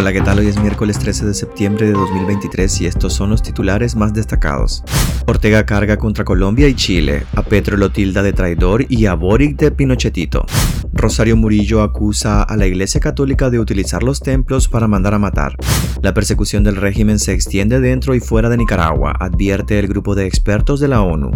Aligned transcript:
Hola, 0.00 0.14
¿qué 0.14 0.22
tal? 0.22 0.38
Hoy 0.38 0.46
es 0.46 0.58
miércoles 0.58 0.98
13 0.98 1.26
de 1.26 1.34
septiembre 1.34 1.86
de 1.86 1.92
2023 1.92 2.80
y 2.80 2.86
estos 2.86 3.12
son 3.12 3.28
los 3.28 3.42
titulares 3.42 3.96
más 3.96 4.14
destacados. 4.14 4.82
Ortega 5.26 5.66
carga 5.66 5.98
contra 5.98 6.24
Colombia 6.24 6.68
y 6.68 6.74
Chile, 6.74 7.26
a 7.36 7.42
Petro 7.42 7.76
lo 7.76 7.90
tilda 7.90 8.22
de 8.22 8.32
traidor 8.32 8.86
y 8.88 9.04
a 9.04 9.12
Boric 9.12 9.58
de 9.58 9.70
Pinochetito. 9.70 10.46
Rosario 10.94 11.36
Murillo 11.36 11.82
acusa 11.82 12.42
a 12.42 12.56
la 12.56 12.66
Iglesia 12.66 12.98
Católica 12.98 13.50
de 13.50 13.58
utilizar 13.58 14.02
los 14.02 14.20
templos 14.20 14.68
para 14.68 14.88
mandar 14.88 15.12
a 15.12 15.18
matar. 15.18 15.54
La 16.02 16.14
persecución 16.14 16.64
del 16.64 16.76
régimen 16.76 17.18
se 17.18 17.34
extiende 17.34 17.78
dentro 17.78 18.14
y 18.14 18.20
fuera 18.20 18.48
de 18.48 18.56
Nicaragua, 18.56 19.12
advierte 19.20 19.78
el 19.78 19.86
grupo 19.86 20.14
de 20.14 20.24
expertos 20.24 20.80
de 20.80 20.88
la 20.88 21.02
ONU. 21.02 21.32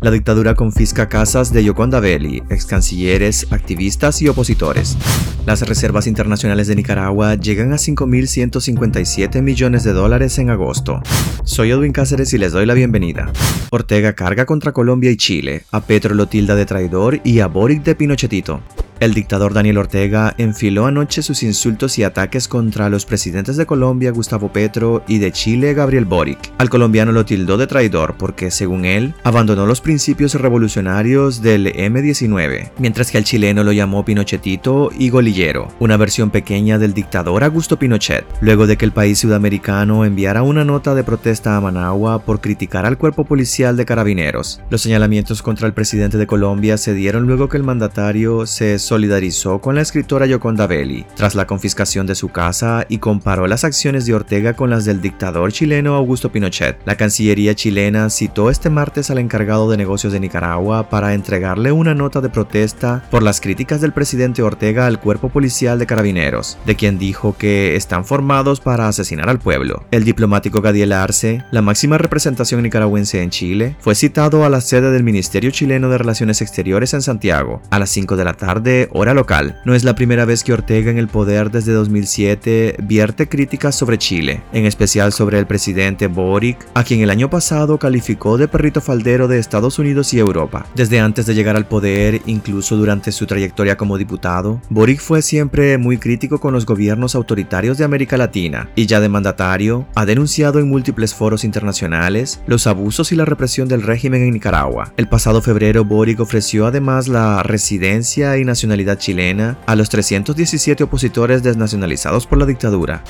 La 0.00 0.10
dictadura 0.10 0.54
confisca 0.54 1.08
casas 1.08 1.52
de 1.52 1.64
Yoconda 1.64 1.98
Belli, 1.98 2.42
ex 2.50 2.66
cancilleres, 2.66 3.46
activistas 3.50 4.22
y 4.22 4.28
opositores. 4.28 4.96
Las 5.44 5.62
reservas 5.62 6.06
internacionales 6.06 6.68
de 6.68 6.76
Nicaragua 6.76 7.34
llegan 7.34 7.72
a 7.72 7.78
5.157 8.10 9.42
millones 9.42 9.84
de 9.84 9.92
dólares 9.92 10.38
en 10.38 10.50
agosto. 10.50 11.02
Soy 11.44 11.70
Edwin 11.70 11.92
Cáceres 11.92 12.32
y 12.32 12.38
les 12.38 12.52
doy 12.52 12.66
la 12.66 12.74
bienvenida. 12.74 13.30
Ortega 13.70 14.14
carga 14.14 14.46
contra 14.46 14.72
Colombia 14.72 15.10
y 15.10 15.16
Chile, 15.16 15.64
a 15.70 15.80
Petro 15.80 16.14
lo 16.14 16.26
tilda 16.26 16.54
de 16.54 16.66
traidor 16.66 17.20
y 17.24 17.40
a 17.40 17.46
Boric 17.46 17.82
de 17.82 17.94
Pinochetito. 17.94 18.62
El 19.00 19.14
dictador 19.14 19.54
Daniel 19.54 19.78
Ortega 19.78 20.34
enfiló 20.38 20.86
anoche 20.86 21.22
sus 21.22 21.44
insultos 21.44 21.98
y 21.98 22.02
ataques 22.02 22.48
contra 22.48 22.88
los 22.88 23.06
presidentes 23.06 23.56
de 23.56 23.64
Colombia 23.64 24.10
Gustavo 24.10 24.52
Petro 24.52 25.04
y 25.06 25.18
de 25.18 25.30
Chile 25.30 25.72
Gabriel 25.72 26.04
Boric. 26.04 26.52
Al 26.58 26.68
colombiano 26.68 27.12
lo 27.12 27.24
tildó 27.24 27.56
de 27.58 27.68
traidor 27.68 28.16
porque, 28.18 28.50
según 28.50 28.84
él, 28.84 29.14
abandonó 29.22 29.66
los 29.66 29.80
principios 29.80 30.34
revolucionarios 30.34 31.42
del 31.42 31.68
M-19, 31.68 32.72
mientras 32.78 33.12
que 33.12 33.18
al 33.18 33.24
chileno 33.24 33.62
lo 33.62 33.70
llamó 33.70 34.04
Pinochetito 34.04 34.90
y 34.98 35.10
Golillero, 35.10 35.68
una 35.78 35.96
versión 35.96 36.30
pequeña 36.30 36.78
del 36.78 36.92
dictador 36.92 37.44
Augusto 37.44 37.78
Pinochet, 37.78 38.24
luego 38.40 38.66
de 38.66 38.76
que 38.76 38.84
el 38.84 38.90
país 38.90 39.20
sudamericano 39.20 40.04
enviara 40.04 40.42
una 40.42 40.64
nota 40.64 40.96
de 40.96 41.04
protesta 41.04 41.56
a 41.56 41.60
Managua 41.60 42.24
por 42.24 42.40
criticar 42.40 42.84
al 42.84 42.98
cuerpo 42.98 43.24
policial 43.24 43.76
de 43.76 43.86
carabineros. 43.86 44.60
Los 44.70 44.82
señalamientos 44.82 45.40
contra 45.40 45.68
el 45.68 45.72
presidente 45.72 46.18
de 46.18 46.26
Colombia 46.26 46.76
se 46.78 46.94
dieron 46.94 47.28
luego 47.28 47.48
que 47.48 47.58
el 47.58 47.62
mandatario 47.62 48.44
se 48.44 48.80
solidarizó 48.88 49.60
con 49.60 49.74
la 49.74 49.82
escritora 49.82 50.24
Yoconda 50.24 50.66
Belli 50.66 51.04
tras 51.14 51.34
la 51.34 51.46
confiscación 51.46 52.06
de 52.06 52.14
su 52.14 52.30
casa 52.30 52.86
y 52.88 52.98
comparó 52.98 53.46
las 53.46 53.64
acciones 53.64 54.06
de 54.06 54.14
Ortega 54.14 54.54
con 54.54 54.70
las 54.70 54.86
del 54.86 55.02
dictador 55.02 55.52
chileno 55.52 55.94
Augusto 55.94 56.32
Pinochet. 56.32 56.78
La 56.86 56.96
Cancillería 56.96 57.54
chilena 57.54 58.08
citó 58.08 58.48
este 58.48 58.70
martes 58.70 59.10
al 59.10 59.18
encargado 59.18 59.70
de 59.70 59.76
negocios 59.76 60.14
de 60.14 60.20
Nicaragua 60.20 60.88
para 60.88 61.12
entregarle 61.12 61.70
una 61.70 61.94
nota 61.94 62.22
de 62.22 62.30
protesta 62.30 63.04
por 63.10 63.22
las 63.22 63.42
críticas 63.42 63.82
del 63.82 63.92
presidente 63.92 64.42
Ortega 64.42 64.86
al 64.86 65.00
cuerpo 65.00 65.28
policial 65.28 65.78
de 65.78 65.86
carabineros, 65.86 66.56
de 66.64 66.74
quien 66.74 66.98
dijo 66.98 67.36
que 67.36 67.76
están 67.76 68.06
formados 68.06 68.60
para 68.60 68.88
asesinar 68.88 69.28
al 69.28 69.38
pueblo. 69.38 69.84
El 69.90 70.04
diplomático 70.04 70.62
Gadiel 70.62 70.92
Arce, 70.92 71.44
la 71.50 71.60
máxima 71.60 71.98
representación 71.98 72.62
nicaragüense 72.62 73.22
en 73.22 73.28
Chile, 73.28 73.76
fue 73.80 73.94
citado 73.94 74.46
a 74.46 74.48
la 74.48 74.62
sede 74.62 74.90
del 74.90 75.04
Ministerio 75.04 75.50
chileno 75.50 75.90
de 75.90 75.98
Relaciones 75.98 76.40
Exteriores 76.40 76.94
en 76.94 77.02
Santiago 77.02 77.60
a 77.68 77.78
las 77.78 77.90
5 77.90 78.16
de 78.16 78.24
la 78.24 78.32
tarde 78.32 78.77
hora 78.92 79.14
local. 79.14 79.60
No 79.64 79.74
es 79.74 79.82
la 79.82 79.96
primera 79.96 80.24
vez 80.24 80.44
que 80.44 80.52
Ortega 80.52 80.90
en 80.90 80.98
el 80.98 81.08
poder 81.08 81.50
desde 81.50 81.72
2007 81.72 82.76
vierte 82.82 83.28
críticas 83.28 83.74
sobre 83.74 83.98
Chile, 83.98 84.42
en 84.52 84.66
especial 84.66 85.12
sobre 85.12 85.38
el 85.38 85.46
presidente 85.46 86.06
Boric, 86.06 86.64
a 86.74 86.84
quien 86.84 87.00
el 87.00 87.10
año 87.10 87.28
pasado 87.28 87.78
calificó 87.78 88.38
de 88.38 88.48
perrito 88.48 88.80
faldero 88.80 89.28
de 89.28 89.38
Estados 89.38 89.78
Unidos 89.78 90.14
y 90.14 90.18
Europa. 90.18 90.66
Desde 90.74 91.00
antes 91.00 91.26
de 91.26 91.34
llegar 91.34 91.56
al 91.56 91.66
poder, 91.66 92.22
incluso 92.26 92.76
durante 92.76 93.12
su 93.12 93.26
trayectoria 93.26 93.76
como 93.76 93.98
diputado, 93.98 94.60
Boric 94.70 95.00
fue 95.00 95.22
siempre 95.22 95.78
muy 95.78 95.98
crítico 95.98 96.38
con 96.38 96.52
los 96.52 96.66
gobiernos 96.66 97.14
autoritarios 97.14 97.78
de 97.78 97.84
América 97.84 98.16
Latina 98.16 98.70
y 98.74 98.86
ya 98.86 99.00
de 99.00 99.08
mandatario 99.08 99.86
ha 99.94 100.06
denunciado 100.06 100.58
en 100.58 100.68
múltiples 100.68 101.14
foros 101.14 101.44
internacionales 101.44 102.40
los 102.46 102.66
abusos 102.66 103.12
y 103.12 103.16
la 103.16 103.24
represión 103.24 103.68
del 103.68 103.82
régimen 103.82 104.22
en 104.22 104.32
Nicaragua. 104.32 104.92
El 104.96 105.08
pasado 105.08 105.42
febrero 105.42 105.84
Boric 105.84 106.20
ofreció 106.20 106.66
además 106.66 107.08
la 107.08 107.42
residencia 107.42 108.38
y 108.38 108.44
nacionalidad 108.44 108.67
chilena 108.98 109.58
a 109.66 109.74
los 109.76 109.88
317 109.88 110.84
opositores 110.84 111.42
desnacionalizados 111.42 112.26
por 112.26 112.38
la 112.38 112.46
dictadura. 112.46 113.02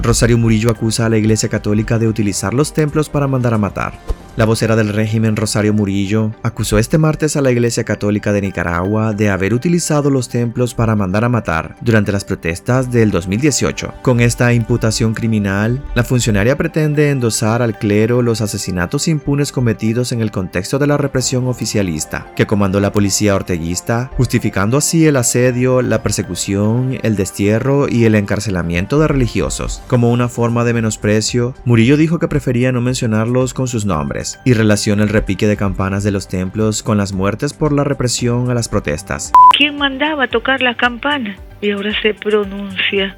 Rosario 0.00 0.38
Murillo 0.38 0.70
acusa 0.70 1.06
a 1.06 1.08
la 1.08 1.18
Iglesia 1.18 1.48
Católica 1.48 1.98
de 1.98 2.08
utilizar 2.08 2.54
los 2.54 2.72
templos 2.72 3.08
para 3.08 3.26
mandar 3.26 3.54
a 3.54 3.58
matar. 3.58 3.98
La 4.36 4.44
vocera 4.44 4.76
del 4.76 4.90
régimen 4.90 5.34
Rosario 5.34 5.72
Murillo 5.72 6.30
acusó 6.42 6.76
este 6.76 6.98
martes 6.98 7.36
a 7.36 7.40
la 7.40 7.50
Iglesia 7.50 7.84
Católica 7.84 8.34
de 8.34 8.42
Nicaragua 8.42 9.14
de 9.14 9.30
haber 9.30 9.54
utilizado 9.54 10.10
los 10.10 10.28
templos 10.28 10.74
para 10.74 10.94
mandar 10.94 11.24
a 11.24 11.30
matar 11.30 11.74
durante 11.80 12.12
las 12.12 12.26
protestas 12.26 12.92
del 12.92 13.10
2018. 13.10 13.94
Con 14.02 14.20
esta 14.20 14.52
imputación 14.52 15.14
criminal, 15.14 15.82
la 15.94 16.04
funcionaria 16.04 16.54
pretende 16.54 17.08
endosar 17.08 17.62
al 17.62 17.78
clero 17.78 18.20
los 18.20 18.42
asesinatos 18.42 19.08
impunes 19.08 19.52
cometidos 19.52 20.12
en 20.12 20.20
el 20.20 20.30
contexto 20.30 20.78
de 20.78 20.86
la 20.86 20.98
represión 20.98 21.48
oficialista 21.48 22.30
que 22.36 22.46
comandó 22.46 22.78
la 22.78 22.92
policía 22.92 23.34
orteguista, 23.34 24.10
justificando 24.18 24.76
así 24.76 25.06
el 25.06 25.16
asedio, 25.16 25.80
la 25.80 26.02
persecución, 26.02 26.98
el 27.02 27.16
destierro 27.16 27.88
y 27.88 28.04
el 28.04 28.14
encarcelamiento 28.14 28.98
de 28.98 29.08
religiosos. 29.08 29.82
Como 29.86 30.12
una 30.12 30.28
forma 30.28 30.62
de 30.64 30.74
menosprecio, 30.74 31.54
Murillo 31.64 31.96
dijo 31.96 32.18
que 32.18 32.28
prefería 32.28 32.70
no 32.70 32.82
mencionarlos 32.82 33.54
con 33.54 33.66
sus 33.66 33.86
nombres 33.86 34.25
y 34.44 34.52
relaciona 34.52 35.02
el 35.02 35.08
repique 35.08 35.46
de 35.46 35.56
campanas 35.56 36.04
de 36.04 36.10
los 36.10 36.28
templos 36.28 36.82
con 36.82 36.98
las 36.98 37.12
muertes 37.12 37.52
por 37.52 37.72
la 37.72 37.84
represión 37.84 38.50
a 38.50 38.54
las 38.54 38.68
protestas. 38.68 39.32
¿Quién 39.56 39.76
mandaba 39.76 40.28
tocar 40.28 40.62
las 40.62 40.76
campanas? 40.76 41.38
Y 41.60 41.70
ahora 41.70 41.92
se 42.02 42.14
pronuncia 42.14 43.16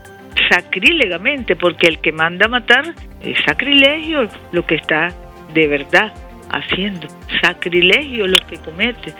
sacrílegamente, 0.50 1.56
porque 1.56 1.88
el 1.88 1.98
que 1.98 2.12
manda 2.12 2.48
matar 2.48 2.94
es 3.20 3.38
sacrilegio 3.46 4.28
lo 4.52 4.66
que 4.66 4.76
está 4.76 5.08
de 5.54 5.66
verdad 5.66 6.12
haciendo, 6.50 7.08
sacrilegio 7.42 8.26
lo 8.26 8.38
que 8.46 8.56
comete. 8.58 9.12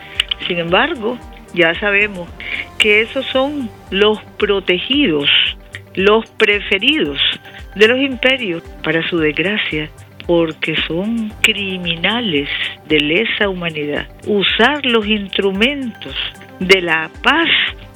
Sin 0.47 0.59
embargo, 0.59 1.17
ya 1.53 1.73
sabemos 1.79 2.29
que 2.77 3.01
esos 3.01 3.25
son 3.27 3.69
los 3.91 4.21
protegidos, 4.37 5.29
los 5.95 6.29
preferidos 6.31 7.19
de 7.75 7.87
los 7.87 7.99
imperios 7.99 8.63
para 8.83 9.07
su 9.09 9.17
desgracia 9.17 9.89
porque 10.29 10.75
son 10.87 11.33
criminales 11.41 12.47
de 12.87 12.99
lesa 12.99 13.49
humanidad. 13.49 14.07
Usar 14.27 14.85
los 14.85 15.07
instrumentos 15.07 16.15
de 16.59 16.83
la 16.83 17.09
paz, 17.23 17.49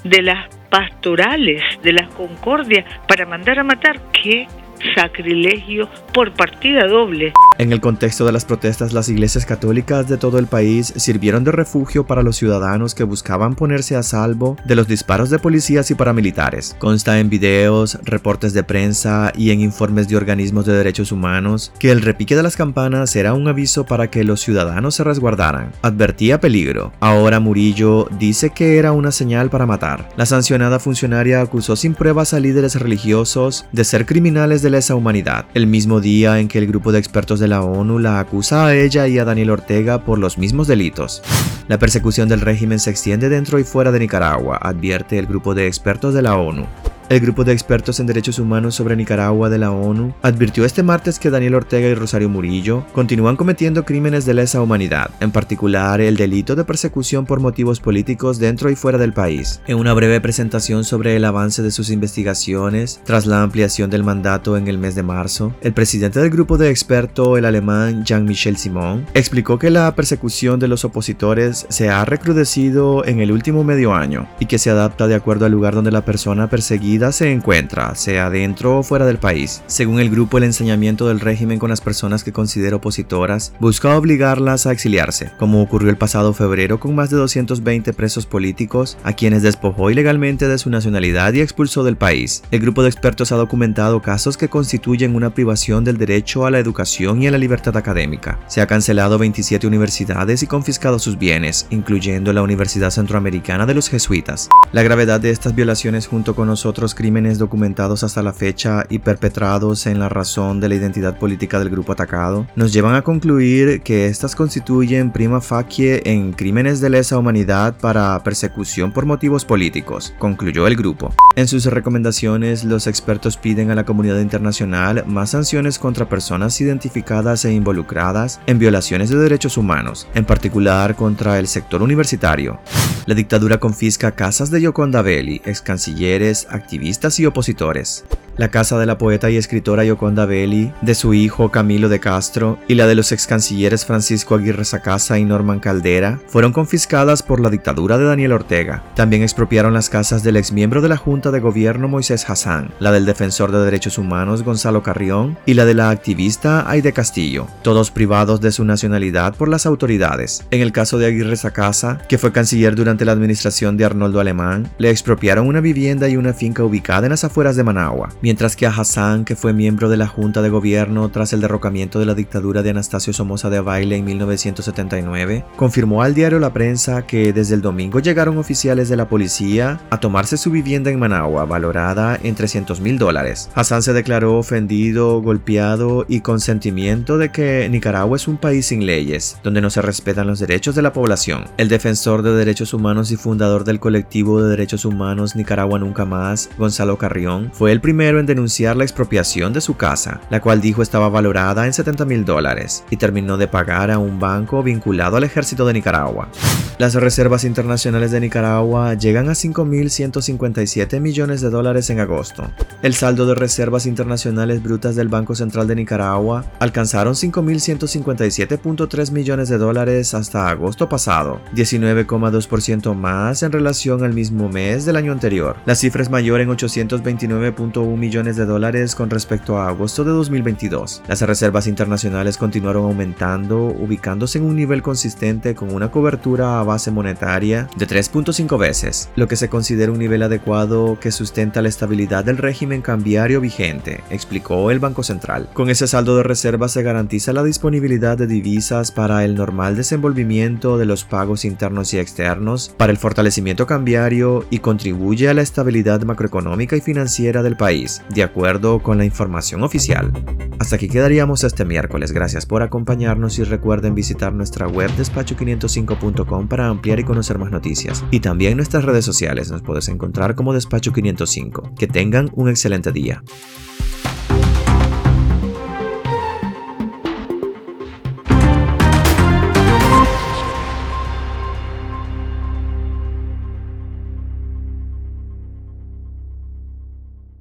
de 0.03 0.23
las 0.23 0.49
pastorales, 0.71 1.61
de 1.83 1.93
las 1.93 2.07
concordias 2.15 2.85
para 3.07 3.27
mandar 3.27 3.59
a 3.59 3.63
matar, 3.63 3.99
¿qué 4.11 4.47
sacrilegio 4.95 5.87
por 6.13 6.33
partida 6.33 6.87
doble. 6.87 7.33
En 7.59 7.71
el 7.71 7.81
contexto 7.81 8.25
de 8.25 8.31
las 8.31 8.45
protestas, 8.45 8.93
las 8.93 9.09
iglesias 9.09 9.45
católicas 9.45 10.07
de 10.07 10.17
todo 10.17 10.39
el 10.39 10.47
país 10.47 10.91
sirvieron 10.95 11.43
de 11.43 11.51
refugio 11.51 12.07
para 12.07 12.23
los 12.23 12.35
ciudadanos 12.35 12.95
que 12.95 13.03
buscaban 13.03 13.53
ponerse 13.53 13.95
a 13.95 14.01
salvo 14.01 14.57
de 14.65 14.75
los 14.75 14.87
disparos 14.87 15.29
de 15.29 15.37
policías 15.37 15.91
y 15.91 15.95
paramilitares. 15.95 16.75
Consta 16.79 17.19
en 17.19 17.29
videos, 17.29 17.99
reportes 18.03 18.53
de 18.53 18.63
prensa 18.63 19.31
y 19.35 19.51
en 19.51 19.61
informes 19.61 20.07
de 20.07 20.17
organismos 20.17 20.65
de 20.65 20.73
derechos 20.73 21.11
humanos 21.11 21.71
que 21.77 21.91
el 21.91 22.01
repique 22.01 22.35
de 22.35 22.41
las 22.41 22.57
campanas 22.57 23.15
era 23.15 23.33
un 23.33 23.47
aviso 23.47 23.85
para 23.85 24.09
que 24.09 24.23
los 24.23 24.41
ciudadanos 24.41 24.95
se 24.95 25.03
resguardaran. 25.03 25.71
Advertía 25.83 26.39
peligro. 26.39 26.91
Ahora 26.99 27.39
Murillo 27.39 28.07
dice 28.17 28.49
que 28.49 28.79
era 28.79 28.93
una 28.93 29.11
señal 29.11 29.51
para 29.51 29.67
matar. 29.67 30.09
La 30.17 30.25
sancionada 30.25 30.79
funcionaria 30.79 31.41
acusó 31.41 31.75
sin 31.75 31.93
pruebas 31.93 32.33
a 32.33 32.39
líderes 32.39 32.79
religiosos 32.79 33.65
de 33.71 33.83
ser 33.83 34.07
criminales 34.07 34.63
de 34.63 34.71
lesa 34.71 34.95
humanidad, 34.95 35.45
el 35.53 35.67
mismo 35.67 36.01
día 36.01 36.39
en 36.39 36.47
que 36.47 36.57
el 36.57 36.65
grupo 36.65 36.91
de 36.91 36.97
expertos 36.97 37.42
la 37.47 37.61
ONU 37.61 37.99
la 37.99 38.19
acusa 38.19 38.65
a 38.65 38.75
ella 38.75 39.07
y 39.07 39.19
a 39.19 39.25
Daniel 39.25 39.51
Ortega 39.51 39.99
por 39.99 40.19
los 40.19 40.37
mismos 40.37 40.67
delitos. 40.67 41.21
La 41.67 41.77
persecución 41.77 42.29
del 42.29 42.41
régimen 42.41 42.79
se 42.79 42.89
extiende 42.89 43.29
dentro 43.29 43.59
y 43.59 43.63
fuera 43.63 43.91
de 43.91 43.99
Nicaragua, 43.99 44.57
advierte 44.61 45.17
el 45.17 45.27
grupo 45.27 45.53
de 45.53 45.67
expertos 45.67 46.13
de 46.13 46.21
la 46.21 46.37
ONU. 46.37 46.65
El 47.13 47.19
grupo 47.19 47.43
de 47.43 47.53
expertos 47.53 47.99
en 47.99 48.07
derechos 48.07 48.39
humanos 48.39 48.73
sobre 48.73 48.95
Nicaragua 48.95 49.47
de 49.47 49.59
la 49.59 49.69
ONU 49.69 50.15
advirtió 50.23 50.65
este 50.65 50.81
martes 50.81 51.19
que 51.19 51.29
Daniel 51.29 51.53
Ortega 51.53 51.87
y 51.87 51.93
Rosario 51.93 52.27
Murillo 52.27 52.87
continúan 52.91 53.35
cometiendo 53.35 53.85
crímenes 53.85 54.25
de 54.25 54.33
lesa 54.33 54.63
humanidad, 54.63 55.11
en 55.19 55.29
particular 55.29 56.01
el 56.01 56.17
delito 56.17 56.55
de 56.55 56.63
persecución 56.63 57.27
por 57.27 57.39
motivos 57.39 57.79
políticos 57.79 58.39
dentro 58.39 58.71
y 58.71 58.75
fuera 58.75 58.97
del 58.97 59.13
país. 59.13 59.61
En 59.67 59.77
una 59.77 59.93
breve 59.93 60.21
presentación 60.21 60.83
sobre 60.83 61.15
el 61.15 61.23
avance 61.25 61.61
de 61.61 61.69
sus 61.69 61.91
investigaciones 61.91 62.99
tras 63.03 63.27
la 63.27 63.43
ampliación 63.43 63.91
del 63.91 64.03
mandato 64.03 64.57
en 64.57 64.67
el 64.67 64.79
mes 64.79 64.95
de 64.95 65.03
marzo, 65.03 65.53
el 65.61 65.73
presidente 65.73 66.19
del 66.19 66.31
grupo 66.31 66.57
de 66.57 66.71
expertos, 66.71 67.37
el 67.37 67.45
alemán 67.45 68.03
Jean-Michel 68.03 68.57
Simon, 68.57 69.05
explicó 69.13 69.59
que 69.59 69.69
la 69.69 69.93
persecución 69.93 70.59
de 70.59 70.67
los 70.67 70.83
opositores 70.83 71.67
se 71.69 71.91
ha 71.91 72.05
recrudecido 72.05 73.05
en 73.05 73.19
el 73.19 73.31
último 73.31 73.63
medio 73.63 73.93
año 73.93 74.27
y 74.39 74.47
que 74.47 74.57
se 74.57 74.71
adapta 74.71 75.05
de 75.05 75.13
acuerdo 75.13 75.45
al 75.45 75.51
lugar 75.51 75.75
donde 75.75 75.91
la 75.91 76.05
persona 76.05 76.49
perseguida 76.49 77.02
Se 77.11 77.31
encuentra, 77.31 77.95
sea 77.95 78.29
dentro 78.29 78.79
o 78.79 78.83
fuera 78.83 79.05
del 79.05 79.17
país. 79.17 79.61
Según 79.67 79.99
el 79.99 80.09
grupo, 80.09 80.37
el 80.37 80.45
ensañamiento 80.45 81.07
del 81.07 81.19
régimen 81.19 81.59
con 81.59 81.69
las 81.69 81.81
personas 81.81 82.23
que 82.23 82.31
considera 82.31 82.77
opositoras 82.77 83.53
busca 83.59 83.97
obligarlas 83.97 84.65
a 84.65 84.71
exiliarse, 84.71 85.31
como 85.37 85.61
ocurrió 85.61 85.89
el 85.89 85.97
pasado 85.97 86.33
febrero 86.33 86.79
con 86.79 86.95
más 86.95 87.09
de 87.09 87.17
220 87.17 87.93
presos 87.93 88.25
políticos 88.25 88.97
a 89.03 89.13
quienes 89.13 89.43
despojó 89.43 89.91
ilegalmente 89.91 90.47
de 90.47 90.57
su 90.57 90.69
nacionalidad 90.69 91.33
y 91.33 91.41
expulsó 91.41 91.83
del 91.83 91.97
país. 91.97 92.43
El 92.51 92.61
grupo 92.61 92.83
de 92.83 92.89
expertos 92.89 93.31
ha 93.31 93.35
documentado 93.35 94.01
casos 94.01 94.37
que 94.37 94.49
constituyen 94.49 95.15
una 95.15 95.33
privación 95.33 95.83
del 95.83 95.97
derecho 95.97 96.45
a 96.45 96.51
la 96.51 96.59
educación 96.59 97.21
y 97.21 97.27
a 97.27 97.31
la 97.31 97.37
libertad 97.37 97.75
académica. 97.77 98.39
Se 98.47 98.61
ha 98.61 98.67
cancelado 98.67 99.17
27 99.17 99.67
universidades 99.67 100.41
y 100.41 100.47
confiscado 100.47 100.99
sus 100.99 101.17
bienes, 101.17 101.67
incluyendo 101.69 102.31
la 102.33 102.41
Universidad 102.41 102.91
Centroamericana 102.91 103.65
de 103.65 103.73
los 103.73 103.89
Jesuitas. 103.89 104.49
La 104.71 104.83
gravedad 104.83 105.19
de 105.19 105.31
estas 105.31 105.55
violaciones 105.55 106.07
junto 106.07 106.35
con 106.35 106.47
los 106.93 106.97
crímenes 106.99 107.39
documentados 107.39 108.03
hasta 108.03 108.21
la 108.21 108.33
fecha 108.33 108.85
y 108.87 108.99
perpetrados 108.99 109.87
en 109.87 109.97
la 109.97 110.09
razón 110.09 110.59
de 110.59 110.69
la 110.69 110.75
identidad 110.75 111.17
política 111.17 111.57
del 111.57 111.71
grupo 111.71 111.93
atacado 111.93 112.45
nos 112.55 112.71
llevan 112.71 112.93
a 112.93 113.01
concluir 113.01 113.81
que 113.81 114.05
estas 114.05 114.35
constituyen 114.35 115.11
prima 115.11 115.41
facie 115.41 116.03
en 116.05 116.33
crímenes 116.33 116.81
de 116.81 116.91
lesa 116.91 117.17
humanidad 117.17 117.75
para 117.79 118.21
persecución 118.23 118.91
por 118.91 119.07
motivos 119.07 119.43
políticos, 119.43 120.13
concluyó 120.19 120.67
el 120.67 120.75
grupo. 120.75 121.11
En 121.35 121.47
sus 121.47 121.65
recomendaciones, 121.65 122.63
los 122.63 122.85
expertos 122.85 123.37
piden 123.37 123.71
a 123.71 123.75
la 123.75 123.85
comunidad 123.85 124.19
internacional 124.19 125.03
más 125.07 125.31
sanciones 125.31 125.79
contra 125.79 126.07
personas 126.07 126.61
identificadas 126.61 127.43
e 127.45 127.53
involucradas 127.53 128.39
en 128.45 128.59
violaciones 128.59 129.09
de 129.09 129.17
derechos 129.17 129.57
humanos, 129.57 130.07
en 130.13 130.25
particular 130.25 130.95
contra 130.95 131.39
el 131.39 131.47
sector 131.47 131.81
universitario. 131.81 132.59
La 133.07 133.15
dictadura 133.15 133.59
confisca 133.59 134.11
casas 134.11 134.51
de 134.51 134.61
Yoconda 134.61 135.01
Belli, 135.01 135.41
ex 135.43 135.61
cancilleres, 135.61 136.47
activistas 136.51 136.72
y 137.19 137.25
opositores 137.25 138.05
la 138.37 138.49
casa 138.49 138.79
de 138.79 138.85
la 138.85 138.97
poeta 138.97 139.29
y 139.29 139.37
escritora 139.37 139.83
Yoconda 139.83 140.25
Belli, 140.25 140.71
de 140.81 140.95
su 140.95 141.13
hijo 141.13 141.51
Camilo 141.51 141.89
de 141.89 141.99
Castro 141.99 142.57
y 142.67 142.75
la 142.75 142.87
de 142.87 142.95
los 142.95 143.11
ex 143.11 143.27
cancilleres 143.27 143.85
Francisco 143.85 144.35
Aguirre 144.35 144.65
Sacasa 144.65 145.19
y 145.19 145.25
Norman 145.25 145.59
Caldera 145.59 146.19
fueron 146.27 146.51
confiscadas 146.51 147.21
por 147.21 147.39
la 147.39 147.49
dictadura 147.49 147.97
de 147.97 148.05
Daniel 148.05 148.31
Ortega. 148.31 148.83
También 148.95 149.21
expropiaron 149.21 149.73
las 149.73 149.89
casas 149.89 150.23
del 150.23 150.37
exmiembro 150.37 150.81
de 150.81 150.89
la 150.89 150.97
Junta 150.97 151.31
de 151.31 151.39
Gobierno 151.39 151.87
Moisés 151.87 152.29
Hassan, 152.29 152.71
la 152.79 152.91
del 152.91 153.05
defensor 153.05 153.51
de 153.51 153.63
derechos 153.63 153.97
humanos 153.97 154.43
Gonzalo 154.43 154.81
Carrión 154.81 155.37
y 155.45 155.53
la 155.53 155.65
de 155.65 155.75
la 155.75 155.89
activista 155.89 156.69
Aide 156.69 156.93
Castillo, 156.93 157.47
todos 157.61 157.91
privados 157.91 158.41
de 158.41 158.51
su 158.51 158.65
nacionalidad 158.65 159.35
por 159.35 159.49
las 159.49 159.65
autoridades. 159.65 160.45
En 160.51 160.61
el 160.61 160.71
caso 160.71 160.97
de 160.97 161.05
Aguirre 161.05 161.35
Sacasa, 161.35 161.99
que 162.07 162.17
fue 162.17 162.31
canciller 162.31 162.75
durante 162.75 163.05
la 163.05 163.11
administración 163.11 163.77
de 163.77 163.85
Arnoldo 163.85 164.19
Alemán, 164.19 164.71
le 164.77 164.89
expropiaron 164.89 165.47
una 165.47 165.61
vivienda 165.61 166.09
y 166.09 166.17
una 166.17 166.33
finca 166.33 166.63
ubicada 166.63 167.05
en 167.05 167.11
las 167.11 167.23
afueras 167.23 167.55
de 167.55 167.63
Managua 167.63 168.09
mientras 168.23 168.55
que 168.55 168.65
a 168.65 168.69
Hassan, 168.69 169.25
que 169.25 169.35
fue 169.35 169.51
miembro 169.51 169.89
de 169.89 169.97
la 169.97 170.07
Junta 170.07 170.41
de 170.41 170.49
Gobierno 170.49 171.09
tras 171.09 171.33
el 171.33 171.41
derrocamiento 171.41 171.99
de 171.99 172.05
la 172.05 172.15
dictadura 172.15 172.63
de 172.63 172.69
Anastasio 172.69 173.11
Somoza 173.11 173.49
de 173.49 173.59
Baile 173.59 173.97
en 173.97 174.05
1979, 174.05 175.43
confirmó 175.57 176.03
al 176.03 176.13
diario 176.13 176.39
La 176.39 176.53
Prensa 176.53 177.05
que 177.05 177.33
desde 177.33 177.55
el 177.55 177.61
domingo 177.61 177.99
llegaron 177.99 178.37
oficiales 178.37 178.87
de 178.87 178.95
la 178.95 179.09
policía 179.09 179.81
a 179.89 179.99
tomarse 179.99 180.37
su 180.37 180.51
vivienda 180.51 180.89
en 180.89 180.99
Managua, 180.99 181.43
valorada 181.43 182.17
en 182.23 182.33
300 182.33 182.79
mil 182.79 182.97
dólares. 182.97 183.49
Hassan 183.55 183.83
se 183.83 183.91
declaró 183.91 184.37
ofendido, 184.37 185.21
golpeado 185.21 186.05
y 186.07 186.21
con 186.21 186.39
sentimiento 186.39 187.17
de 187.17 187.29
que 187.29 187.67
Nicaragua 187.69 188.15
es 188.15 188.29
un 188.29 188.37
país 188.37 188.67
sin 188.67 188.85
leyes, 188.85 189.37
donde 189.43 189.59
no 189.59 189.69
se 189.69 189.81
respetan 189.81 190.27
los 190.27 190.39
derechos 190.39 190.75
de 190.75 190.81
la 190.81 190.93
población. 190.93 191.43
El 191.57 191.67
defensor 191.67 192.21
de 192.21 192.31
derechos 192.31 192.73
humanos 192.73 193.11
y 193.11 193.17
fundador 193.17 193.65
del 193.65 193.81
colectivo 193.81 194.41
de 194.41 194.49
derechos 194.49 194.85
humanos 194.85 195.35
Nicaragua 195.35 195.77
Nunca 195.77 196.05
Más, 196.05 196.49
Gonzalo 196.57 196.97
Carrión, 196.97 197.51
fue 197.51 197.73
el 197.73 197.81
primero 197.81 198.12
en 198.19 198.25
denunciar 198.25 198.75
la 198.75 198.83
expropiación 198.83 199.53
de 199.53 199.61
su 199.61 199.75
casa, 199.75 200.21
la 200.29 200.41
cual 200.41 200.61
dijo 200.61 200.81
estaba 200.81 201.09
valorada 201.09 201.65
en 201.65 201.73
70 201.73 202.05
mil 202.05 202.25
dólares, 202.25 202.83
y 202.89 202.97
terminó 202.97 203.37
de 203.37 203.47
pagar 203.47 203.91
a 203.91 203.99
un 203.99 204.19
banco 204.19 204.63
vinculado 204.63 205.17
al 205.17 205.23
ejército 205.23 205.65
de 205.65 205.73
Nicaragua. 205.73 206.29
Las 206.77 206.95
reservas 206.95 207.43
internacionales 207.43 208.11
de 208.11 208.19
Nicaragua 208.19 208.95
llegan 208.95 209.29
a 209.29 209.33
5.157 209.33 210.99
millones 210.99 211.41
de 211.41 211.49
dólares 211.49 211.89
en 211.89 211.99
agosto. 211.99 212.49
El 212.81 212.93
saldo 212.95 213.25
de 213.25 213.35
reservas 213.35 213.85
internacionales 213.85 214.63
brutas 214.63 214.95
del 214.95 215.07
Banco 215.07 215.35
Central 215.35 215.67
de 215.67 215.75
Nicaragua 215.75 216.45
alcanzaron 216.59 217.13
5.157.3 217.13 219.11
millones 219.11 219.49
de 219.49 219.57
dólares 219.57 220.13
hasta 220.13 220.49
agosto 220.49 220.89
pasado, 220.89 221.41
19,2% 221.55 222.95
más 222.95 223.43
en 223.43 223.51
relación 223.51 224.03
al 224.03 224.13
mismo 224.13 224.49
mes 224.49 224.85
del 224.85 224.95
año 224.95 225.11
anterior. 225.11 225.57
La 225.65 225.75
cifra 225.75 226.01
es 226.01 226.09
mayor 226.09 226.41
en 226.41 226.49
829.1 226.49 227.95
millones 228.03 228.35
de 228.35 228.45
dólares 228.45 228.95
con 228.95 229.09
respecto 229.09 229.57
a 229.57 229.69
agosto 229.69 230.03
de 230.03 230.11
2022. 230.11 231.03
Las 231.07 231.21
reservas 231.21 231.67
internacionales 231.67 232.35
continuaron 232.35 232.83
aumentando, 232.83 233.67
ubicándose 233.67 234.39
en 234.39 234.43
un 234.43 234.57
nivel 234.57 234.81
consistente 234.81 235.55
con 235.55 235.73
una 235.73 235.89
cobertura 235.89 236.59
a 236.59 236.63
base 236.63 236.91
monetaria 236.91 237.69
de 237.77 237.87
3.5 237.87 238.59
veces, 238.59 239.09
lo 239.15 239.29
que 239.29 239.37
se 239.37 239.47
considera 239.47 239.93
un 239.93 239.99
nivel 239.99 240.21
adecuado 240.21 240.99
que 240.99 241.13
sustenta 241.13 241.61
la 241.61 241.69
estabilidad 241.69 242.25
del 242.25 242.39
régimen 242.39 242.81
cambiario 242.81 243.39
vigente, 243.39 244.03
explicó 244.09 244.69
el 244.69 244.79
Banco 244.79 245.01
Central. 245.01 245.47
Con 245.53 245.69
ese 245.69 245.87
saldo 245.87 246.17
de 246.17 246.23
reservas 246.23 246.73
se 246.73 246.83
garantiza 246.83 247.31
la 247.31 247.45
disponibilidad 247.45 248.17
de 248.17 248.27
divisas 248.27 248.91
para 248.91 249.23
el 249.23 249.35
normal 249.35 249.77
desenvolvimiento 249.77 250.77
de 250.77 250.87
los 250.87 251.05
pagos 251.05 251.45
internos 251.45 251.93
y 251.93 251.99
externos, 251.99 252.75
para 252.75 252.91
el 252.91 252.97
fortalecimiento 252.97 253.65
cambiario 253.65 254.45
y 254.49 254.59
contribuye 254.59 255.29
a 255.29 255.33
la 255.33 255.41
estabilidad 255.41 256.01
macroeconómica 256.01 256.75
y 256.75 256.81
financiera 256.81 257.41
del 257.43 257.55
país 257.55 257.92
de 258.09 258.23
acuerdo 258.23 258.79
con 258.79 258.97
la 258.97 259.05
información 259.05 259.63
oficial. 259.63 260.11
Hasta 260.59 260.75
aquí 260.75 260.87
quedaríamos 260.87 261.43
este 261.43 261.65
miércoles. 261.65 262.11
Gracias 262.11 262.45
por 262.45 262.61
acompañarnos 262.61 263.37
y 263.39 263.43
recuerden 263.43 263.95
visitar 263.95 264.33
nuestra 264.33 264.67
web 264.67 264.89
despacho505.com 264.97 266.47
para 266.47 266.67
ampliar 266.67 266.99
y 266.99 267.03
conocer 267.03 267.37
más 267.37 267.51
noticias. 267.51 268.03
Y 268.11 268.19
también 268.19 268.57
nuestras 268.57 268.85
redes 268.85 269.05
sociales 269.05 269.51
nos 269.51 269.61
puedes 269.61 269.87
encontrar 269.89 270.35
como 270.35 270.53
Despacho 270.53 270.93
505. 270.93 271.73
Que 271.77 271.87
tengan 271.87 272.29
un 272.33 272.49
excelente 272.49 272.91
día. 272.91 273.23